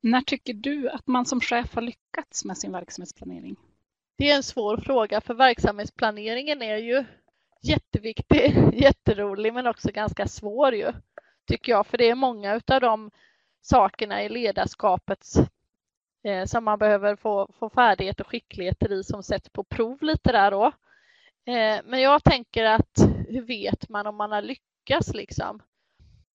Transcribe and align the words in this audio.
När 0.00 0.20
tycker 0.20 0.54
du 0.54 0.90
att 0.90 1.06
man 1.06 1.26
som 1.26 1.40
chef 1.40 1.74
har 1.74 1.82
lyckats 1.82 2.44
med 2.44 2.58
sin 2.58 2.72
verksamhetsplanering? 2.72 3.56
Det 4.18 4.30
är 4.30 4.36
en 4.36 4.42
svår 4.42 4.76
fråga 4.76 5.20
för 5.20 5.34
verksamhetsplaneringen 5.34 6.62
är 6.62 6.76
ju 6.76 7.04
jätteviktig, 7.62 8.56
jätterolig 8.72 9.54
men 9.54 9.66
också 9.66 9.88
ganska 9.92 10.28
svår 10.28 10.74
ju, 10.74 10.92
tycker 11.46 11.72
jag. 11.72 11.86
För 11.86 11.98
det 11.98 12.10
är 12.10 12.14
många 12.14 12.60
av 12.66 12.80
de 12.80 13.10
sakerna 13.62 14.22
i 14.22 14.28
ledarskapet 14.28 15.26
eh, 16.24 16.44
som 16.44 16.64
man 16.64 16.78
behöver 16.78 17.16
få, 17.16 17.52
få 17.58 17.70
färdighet 17.70 18.20
och 18.20 18.26
skickligheter 18.26 18.92
i 18.92 19.04
som 19.04 19.22
sätts 19.22 19.48
på 19.48 19.64
prov 19.64 20.02
lite 20.02 20.32
där 20.32 20.50
då. 20.50 20.66
Eh, 21.52 21.80
men 21.84 22.00
jag 22.00 22.24
tänker 22.24 22.64
att 22.64 22.98
hur 23.28 23.42
vet 23.42 23.88
man 23.88 24.06
om 24.06 24.16
man 24.16 24.32
har 24.32 24.42
lyckats 24.42 25.14
liksom? 25.14 25.62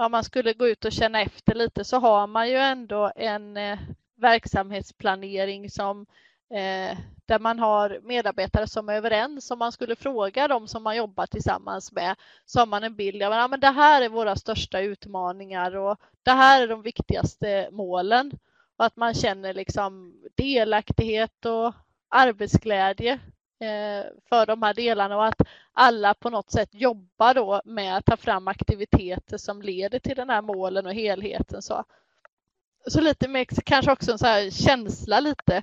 Om 0.00 0.10
man 0.12 0.24
skulle 0.24 0.52
gå 0.52 0.68
ut 0.68 0.84
och 0.84 0.92
känna 0.92 1.20
efter 1.20 1.54
lite 1.54 1.84
så 1.84 1.98
har 1.98 2.26
man 2.26 2.48
ju 2.48 2.56
ändå 2.56 3.12
en 3.16 3.56
eh, 3.56 3.78
verksamhetsplanering 4.16 5.70
som 5.70 6.06
eh, 6.50 6.98
där 7.26 7.38
man 7.38 7.58
har 7.58 8.00
medarbetare 8.02 8.66
som 8.66 8.88
är 8.88 8.94
överens. 8.94 9.50
Om 9.50 9.58
man 9.58 9.72
skulle 9.72 9.96
fråga 9.96 10.48
dem 10.48 10.68
som 10.68 10.82
man 10.82 10.96
jobbar 10.96 11.26
tillsammans 11.26 11.92
med 11.92 12.16
så 12.44 12.58
har 12.58 12.66
man 12.66 12.84
en 12.84 12.96
bild 12.96 13.22
av 13.22 13.32
att 13.32 13.60
det 13.60 13.66
här 13.66 14.02
är 14.02 14.08
våra 14.08 14.36
största 14.36 14.80
utmaningar 14.80 15.76
och 15.76 16.00
det 16.22 16.30
här 16.30 16.62
är 16.62 16.68
de 16.68 16.82
viktigaste 16.82 17.68
målen. 17.72 18.32
Och 18.76 18.84
att 18.84 18.96
man 18.96 19.14
känner 19.14 19.54
liksom 19.54 20.14
delaktighet 20.36 21.44
och 21.44 21.74
arbetsglädje 22.08 23.18
Eh, 23.60 24.06
för 24.28 24.46
de 24.46 24.62
här 24.62 24.74
delarna 24.74 25.16
och 25.16 25.26
att 25.26 25.42
alla 25.72 26.14
på 26.14 26.30
något 26.30 26.50
sätt 26.50 26.68
jobbar 26.72 27.34
då 27.34 27.62
med 27.64 27.96
att 27.96 28.04
ta 28.04 28.16
fram 28.16 28.48
aktiviteter 28.48 29.36
som 29.38 29.62
leder 29.62 29.98
till 29.98 30.16
den 30.16 30.30
här 30.30 30.42
målen 30.42 30.86
och 30.86 30.94
helheten. 30.94 31.62
Så, 31.62 31.84
så 32.86 33.00
lite 33.00 33.28
mer, 33.28 33.44
kanske 33.64 33.92
också 33.92 34.12
en 34.12 34.18
så 34.18 34.26
här 34.26 34.50
känsla 34.50 35.20
lite 35.20 35.62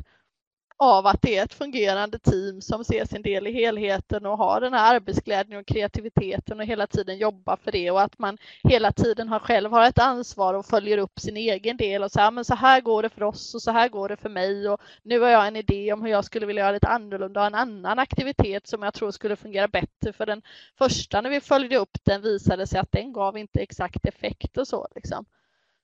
av 0.77 1.07
att 1.07 1.21
det 1.21 1.37
är 1.37 1.43
ett 1.43 1.53
fungerande 1.53 2.19
team 2.19 2.61
som 2.61 2.83
ser 2.83 3.05
sin 3.05 3.21
del 3.21 3.47
i 3.47 3.51
helheten 3.51 4.25
och 4.25 4.37
har 4.37 4.61
den 4.61 4.73
här 4.73 4.95
arbetsglädjen 4.95 5.59
och 5.59 5.65
kreativiteten 5.65 6.59
och 6.59 6.65
hela 6.65 6.87
tiden 6.87 7.17
jobbar 7.17 7.57
för 7.63 7.71
det 7.71 7.91
och 7.91 8.01
att 8.01 8.19
man 8.19 8.37
hela 8.63 8.91
tiden 8.91 9.29
har 9.29 9.39
själv 9.39 9.71
har 9.71 9.87
ett 9.87 9.99
ansvar 9.99 10.53
och 10.53 10.65
följer 10.65 10.97
upp 10.97 11.19
sin 11.19 11.37
egen 11.37 11.77
del 11.77 12.03
och 12.03 12.11
så 12.11 12.19
här, 12.19 12.31
men 12.31 12.45
så 12.45 12.55
här 12.55 12.81
går 12.81 13.03
det 13.03 13.09
för 13.09 13.23
oss 13.23 13.55
och 13.55 13.61
så 13.61 13.71
här 13.71 13.89
går 13.89 14.09
det 14.09 14.17
för 14.17 14.29
mig 14.29 14.69
och 14.69 14.81
nu 15.03 15.19
har 15.19 15.29
jag 15.29 15.47
en 15.47 15.55
idé 15.55 15.93
om 15.93 16.01
hur 16.01 16.09
jag 16.09 16.25
skulle 16.25 16.45
vilja 16.45 16.61
göra 16.63 16.71
lite 16.71 16.87
annorlunda 16.87 17.39
och 17.41 17.47
en 17.47 17.55
annan 17.55 17.99
aktivitet 17.99 18.67
som 18.67 18.83
jag 18.83 18.93
tror 18.93 19.11
skulle 19.11 19.35
fungera 19.35 19.67
bättre 19.67 20.13
för 20.13 20.25
den 20.25 20.41
första 20.77 21.21
när 21.21 21.29
vi 21.29 21.41
följde 21.41 21.77
upp 21.77 21.97
den 22.03 22.21
visade 22.21 22.67
sig 22.67 22.79
att 22.79 22.91
den 22.91 23.13
gav 23.13 23.37
inte 23.37 23.59
exakt 23.59 24.05
effekt 24.05 24.57
och 24.57 24.67
så 24.67 24.87
liksom. 24.95 25.25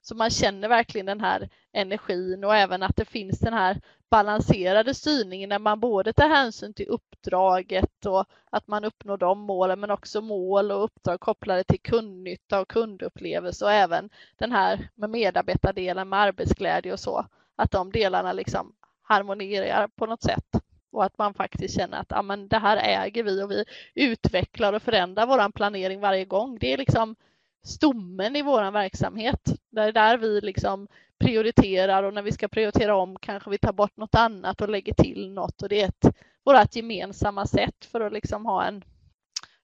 Så 0.02 0.16
man 0.16 0.30
känner 0.30 0.68
verkligen 0.70 1.06
den 1.06 1.22
här 1.22 1.50
energin 1.74 2.44
och 2.44 2.56
även 2.56 2.84
att 2.84 2.96
det 2.96 3.06
finns 3.06 3.40
den 3.40 3.54
här 3.54 3.82
balanserade 4.10 4.94
styrningen 4.94 5.50
när 5.50 5.60
man 5.60 5.80
både 5.80 6.14
tar 6.14 6.30
hänsyn 6.30 6.74
till 6.74 6.88
uppdraget 6.88 8.06
och 8.06 8.26
att 8.50 8.68
man 8.68 8.84
uppnår 8.86 9.18
de 9.18 9.40
målen 9.40 9.80
men 9.80 9.92
också 9.92 10.22
mål 10.22 10.72
och 10.72 10.84
uppdrag 10.84 11.20
kopplade 11.20 11.64
till 11.64 11.82
kundnytta 11.82 12.60
och 12.62 12.68
kundupplevelse 12.68 13.66
och 13.66 13.72
även 13.72 14.10
den 14.38 14.52
här 14.52 14.90
med 14.96 15.10
medarbetardelen 15.10 16.10
med 16.10 16.20
arbetsglädje 16.20 16.94
och 16.94 17.00
så. 17.00 17.26
Att 17.56 17.72
de 17.72 17.92
delarna 17.92 18.34
liksom 18.34 18.76
harmonierar 19.02 19.88
på 19.88 20.06
något 20.06 20.24
sätt 20.24 20.62
och 20.92 21.06
att 21.06 21.18
man 21.18 21.34
faktiskt 21.34 21.76
känner 21.76 21.98
att 21.98 22.12
ah, 22.12 22.22
men 22.22 22.48
det 22.48 22.58
här 22.58 22.78
äger 22.78 23.24
vi 23.24 23.44
och 23.44 23.52
vi 23.52 23.66
utvecklar 23.96 24.74
och 24.74 24.82
förändrar 24.82 25.28
vår 25.28 25.52
planering 25.52 26.00
varje 26.00 26.26
gång. 26.26 26.58
Det 26.60 26.74
är 26.74 26.78
liksom 26.78 27.16
stommen 27.64 28.36
i 28.36 28.42
vår 28.42 28.72
verksamhet. 28.72 29.54
Det 29.70 29.82
är 29.82 29.92
där 29.92 30.18
vi 30.18 30.42
liksom 30.42 30.88
prioriterar 31.20 32.04
och 32.04 32.14
när 32.14 32.22
vi 32.22 32.32
ska 32.32 32.48
prioritera 32.48 32.96
om 32.96 33.18
kanske 33.20 33.50
vi 33.50 33.58
tar 33.58 33.74
bort 33.74 33.98
något 33.98 34.16
annat 34.16 34.62
och 34.62 34.70
lägger 34.70 34.94
till 34.94 35.32
något 35.32 35.62
och 35.62 35.70
det 35.70 35.82
är 35.82 35.88
ett, 35.88 36.16
vårt 36.44 36.76
gemensamma 36.76 37.46
sätt 37.46 37.86
för 37.92 38.02
att 38.02 38.14
liksom 38.14 38.46
ha 38.46 38.64
en 38.64 38.84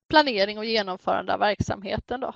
planering 0.09 0.57
och 0.57 0.66
genomförande 0.66 1.33
av 1.33 1.39
verksamheten. 1.39 2.19
Då. 2.22 2.33